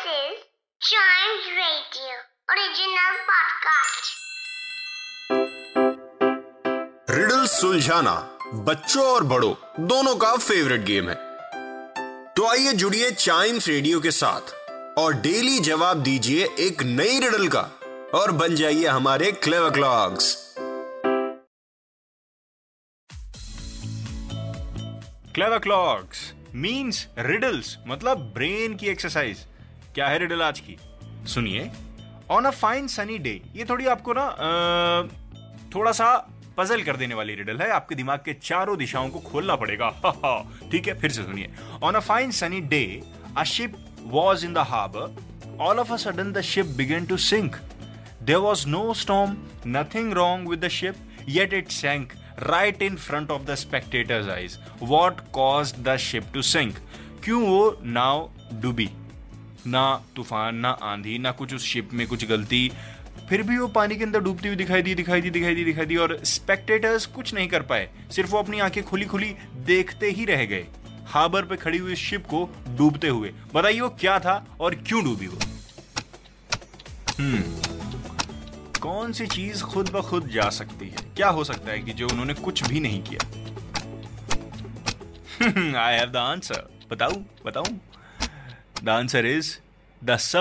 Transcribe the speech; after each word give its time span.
This 0.00 0.12
is 0.32 0.38
Chimes 0.80 1.46
Radio 1.60 2.14
original 2.52 3.16
podcast. 3.30 4.06
Riddle 7.10 7.44
सुलझाना 7.54 8.14
बच्चों 8.68 9.04
और 9.14 9.24
बड़ों 9.32 9.52
दोनों 9.88 10.14
का 10.24 10.34
फेवरेट 10.36 10.84
गेम 10.90 11.08
है। 11.10 11.14
तो 12.36 12.46
आइए 12.50 12.72
जुड़िए 12.82 13.10
चाइम्स 13.10 13.68
रेडियो 13.68 14.00
के 14.00 14.10
साथ 14.20 14.54
और 14.98 15.14
डेली 15.26 15.58
जवाब 15.70 16.02
दीजिए 16.02 16.48
एक 16.68 16.82
नई 16.96 17.18
रिडल 17.26 17.48
का 17.56 17.62
और 18.20 18.32
बन 18.42 18.54
जाइए 18.62 18.86
हमारे 18.86 19.32
clever 19.44 19.70
clocks 19.80 20.34
clever 25.34 25.58
clocks 25.68 26.30
means 26.62 27.06
riddles 27.18 27.76
मतलब 27.88 28.18
ब्रेन 28.34 28.76
की 28.76 28.86
एक्सरसाइज 28.90 29.46
क्या 29.94 30.08
है 30.08 30.18
रिडल 30.18 30.42
आज 30.42 30.60
की? 30.60 30.76
सुनिए। 31.26 31.70
On 32.30 32.44
a 32.44 32.50
fine 32.50 32.86
sunny 32.88 33.16
day 33.18 33.30
ये 33.56 33.64
थोड़ी 33.70 33.86
आपको 33.86 34.12
ना 34.16 34.26
थोड़ा 35.74 35.92
सा 35.92 36.06
पजल 36.56 36.82
कर 36.82 36.96
देने 36.96 37.14
वाली 37.14 37.34
रिडल 37.34 37.58
है। 37.58 37.70
आपके 37.70 37.94
दिमाग 37.94 38.18
के 38.24 38.32
चारों 38.42 38.76
दिशाओं 38.78 39.08
को 39.08 39.18
खोलना 39.20 39.56
पड़ेगा। 39.56 39.90
ठीक 40.72 40.88
है 40.88 40.94
फिर 41.00 41.10
से 41.10 41.22
सुनिए। 41.22 41.50
On 41.82 41.94
a 41.94 42.00
fine 42.00 42.30
sunny 42.30 42.60
day 42.60 42.82
a 43.36 43.44
ship 43.44 43.76
was 44.02 44.44
in 44.46 44.52
the 44.54 44.58
harbour 44.70 45.58
all 45.60 45.78
of 45.78 45.92
a 45.92 45.96
sudden 45.96 46.32
the 46.32 46.40
ship 46.40 46.66
began 46.78 47.06
to 47.06 47.16
sink 47.16 47.56
there 48.22 48.36
was 48.36 48.66
no 48.68 48.94
storm 48.94 49.36
nothing 49.66 50.12
wrong 50.12 50.48
with 50.48 50.60
the 50.60 50.72
ship, 50.76 51.02
yet 51.38 51.58
it 51.60 51.76
sank 51.80 52.16
right 52.48 52.88
in 52.90 53.02
front 53.08 53.36
of 53.36 53.50
the 53.50 53.58
spectators' 53.64 54.32
eyes. 54.36 54.56
What 54.94 55.26
caused 55.32 55.84
the 55.90 55.98
ship 56.06 56.32
to 56.36 56.48
sink? 56.52 56.80
क्यों 57.24 57.42
वो 57.42 57.78
नाव 57.98 58.30
डूबी? 58.52 58.90
ना 59.66 60.04
तूफ़ान, 60.16 60.54
ना 60.54 60.70
आंधी, 60.70 61.18
ना 61.18 61.30
कुछ 61.30 61.54
उस 61.54 61.64
शिप 61.64 61.90
में 61.92 62.06
कुछ 62.06 62.24
गलती। 62.24 62.72
फिर 63.28 63.42
भी 63.42 63.58
वो 63.58 63.66
पानी 63.68 63.96
के 63.96 64.04
अंदर 64.04 64.20
डूबती 64.20 64.48
हुई 64.48 64.56
दिखाई 64.56 64.82
दी 64.82 64.94
दिखाई 64.94 65.20
दी 65.20 65.30
दिखाई 65.30 65.54
दी 65.54 65.64
दिखाई 65.64 65.86
दी 65.86 65.96
और 65.96 66.20
स्पेक्टेटर्स 66.24 67.06
कुछ 67.06 67.34
नहीं 67.34 67.48
कर 67.48 67.62
पाए। 67.62 67.90
सिर्फ़ 68.10 68.30
वो 68.30 68.38
अपनी 68.38 68.60
आँखें 68.60 68.84
खुली 68.84 69.04
खुली 69.04 69.34
देखते 69.56 70.10
ही 70.10 70.24
रह 70.24 70.44
गए। 70.44 70.66
हार्बर 71.06 71.42
पे 71.42 71.56
खड़ी 71.56 71.78
हुई 71.78 71.96
शिप 71.96 72.26
को 72.26 72.50
डूबते 72.68 73.08
हुए। 73.08 73.32
बताइए 73.54 73.80
वो 73.80 73.88
क्या 73.88 74.18
था 74.18 74.56
और 74.60 74.74
क्यों 74.74 75.04
डूबी 75.04 75.26
वो? 75.26 75.38
कौन 78.80 79.12
सी 79.12 79.26
चीज़ 79.26 79.62
खुद 79.62 79.90
ब 79.90 80.00
खुद 80.00 80.28
जा 80.28 80.50
सकती 80.50 80.88
है? 80.88 80.96
क्या 81.16 81.28
हो 81.28 81.44
सकता 81.44 81.72
है 81.72 81.78
कि 81.78 81.92
जो 81.92 82.08
उन्होंने 82.08 82.34
कुछ 82.34 82.68
भी 82.68 82.80
नहीं 82.80 83.02
किया? 83.02 83.28
आई 85.80 85.94
हैव 85.94 86.10
द 86.10 86.16
आंसर 86.16 86.68
बताऊ? 86.90 87.12
बताऊँ? 87.46 87.80
The 88.84 88.88
answer 88.88 89.26
is 89.26 89.56
the 90.02 90.10
yes 90.10 90.34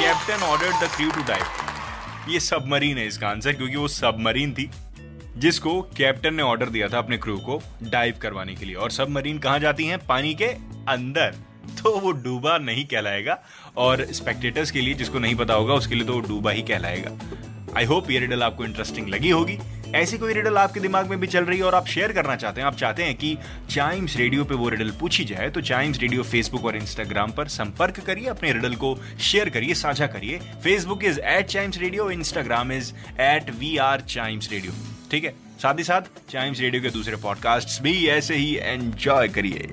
captain 0.00 0.42
ordered 0.42 0.74
the 0.84 0.88
crew 0.96 1.10
to 1.10 1.22
dive 1.22 2.30
ये 2.32 2.40
सबमरीन 2.40 2.98
है 2.98 3.06
इसका 3.06 3.28
आंसर 3.28 3.52
क्योंकि 3.52 3.76
वो 3.76 3.88
सबमरीन 3.88 4.52
थी 4.52 4.70
जिसको 5.36 5.80
कैप्टन 5.96 6.34
ने 6.34 6.42
ऑर्डर 6.42 6.68
दिया 6.68 6.88
था 6.88 6.98
अपने 6.98 7.16
क्रू 7.18 7.36
को 7.38 7.60
डाइव 7.82 8.18
करवाने 8.22 8.54
के 8.54 8.64
लिए। 8.64 8.74
और 8.74 8.90
सबमरीन 8.90 9.38
कहाँ 9.38 9.58
जाती 9.58 9.86
हैं? 9.86 9.98
पानी 10.06 10.34
के 10.34 10.46
अंदर। 10.88 11.34
तो 11.82 11.98
वो 11.98 12.12
डूबा 12.12 12.56
नहीं 12.58 12.84
कहलाएगा 12.84 13.38
और 13.76 14.06
स्पेक्टेटर्स 14.12 14.70
के 14.70 14.80
लिए 14.80 14.94
जिसको 14.94 15.18
नहीं 15.18 15.34
पता 15.34 15.54
होगा 15.54 15.74
उसके 15.74 15.94
लिए 15.94 16.06
तो 16.06 16.12
वो 16.12 16.20
डूबा 16.20 16.50
ही 16.50 16.62
कहलाएगा। 16.62 17.10
आई 17.76 17.84
होप 17.84 18.10
ये 18.10 18.18
रिडल 18.20 18.42
आपको 18.42 18.64
इंटरेस्टिंग 18.64 19.08
लगी 19.08 19.30
होगी। 19.30 19.58
ऐसी 19.94 20.18
कोई 20.18 20.32
रिडल 20.34 20.56
आपके 20.58 20.80
दिमाग 20.80 21.10
में 21.10 21.18
भी 21.20 21.26
चल 21.26 21.44
रही 21.44 21.58
है 21.58 21.64
और 21.64 21.74
आप 21.74 21.86
शेयर 21.86 22.12
करना 22.12 22.34
चाहते 22.36 22.60
हैं, 22.60 22.66
आप 22.68 22.76
चाहते 22.76 23.02
हैं 23.02 23.14
कि 23.14 23.36
चाइम्स 23.70 24.16
रेडियो 24.16 24.44
पे 24.44 24.54
वो 24.54 24.68
रिडल 24.68 24.90
पूछी 25.00 25.24
जाए 25.24 25.48
तो 25.50 25.60
चाइम्स 25.62 26.00
रेडियो 26.00 26.22
फेसबुक 26.22 26.64
और 26.64 26.76
इंस्टाग्राम 26.76 27.32
पर 27.32 27.48
संपर्क 27.48 28.00
करिए, 28.00 28.26
अपने 28.28 28.52
रिडल 28.52 28.74
को 28.74 28.96
शेयर 29.20 29.50
करिए, 29.50 29.74
साझा 29.74 30.06
करिए। 30.06 30.38
Facebook 30.64 31.04
is 31.04 31.20
at 31.20 31.46
Chimes 31.46 31.78
Radio 31.78 32.10
Instagram 32.10 32.72
is 32.72 32.92
at 33.20 33.50
we 33.50 33.76
are 33.78 34.00
Chimes 34.08 34.50
Radio 34.52 34.72
ठीक 35.10 35.24
है? 35.24 35.34
साथ 35.62 35.78
ही 35.78 35.84
साथ 35.84 36.30
चाइम्स 36.30 36.60
रेडियो 36.60 36.82
के 36.82 36.90
दूसरे 36.90 37.16
पॉडकास्ट 37.16 37.82
भी 37.82 38.06
ऐसे 38.08 38.36
ही 38.36 38.54
एंजॉय 38.56 39.28
करिए। 39.28 39.68